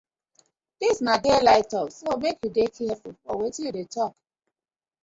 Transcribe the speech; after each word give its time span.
Dis 0.83 1.01
na 1.07 1.17
daylight 1.25 1.69
tok 1.73 1.87
so 1.97 2.09
mek 2.21 2.35
yu 2.41 2.49
dey 2.57 2.69
carfull 2.75 3.17
for 3.21 3.35
wetin 3.39 3.65
yu 3.65 3.71
dey 3.77 3.87
tok. 3.95 4.13